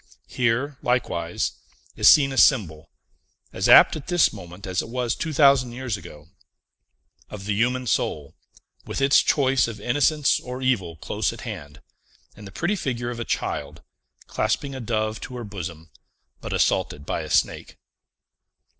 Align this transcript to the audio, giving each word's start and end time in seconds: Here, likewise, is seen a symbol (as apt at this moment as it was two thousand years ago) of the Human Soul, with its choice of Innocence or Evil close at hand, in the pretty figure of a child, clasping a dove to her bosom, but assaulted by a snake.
Here, 0.27 0.79
likewise, 0.81 1.51
is 1.95 2.07
seen 2.11 2.31
a 2.31 2.35
symbol 2.37 2.89
(as 3.53 3.69
apt 3.69 3.95
at 3.95 4.07
this 4.07 4.33
moment 4.33 4.65
as 4.65 4.81
it 4.81 4.89
was 4.89 5.13
two 5.13 5.31
thousand 5.31 5.73
years 5.73 5.95
ago) 5.95 6.29
of 7.29 7.45
the 7.45 7.53
Human 7.53 7.85
Soul, 7.85 8.33
with 8.83 8.99
its 8.99 9.21
choice 9.21 9.67
of 9.67 9.79
Innocence 9.79 10.39
or 10.39 10.59
Evil 10.59 10.95
close 10.95 11.31
at 11.31 11.41
hand, 11.41 11.81
in 12.35 12.45
the 12.45 12.51
pretty 12.51 12.75
figure 12.75 13.11
of 13.11 13.19
a 13.19 13.25
child, 13.25 13.83
clasping 14.25 14.73
a 14.73 14.79
dove 14.79 15.21
to 15.21 15.37
her 15.37 15.43
bosom, 15.43 15.91
but 16.39 16.51
assaulted 16.51 17.05
by 17.05 17.21
a 17.21 17.29
snake. 17.29 17.77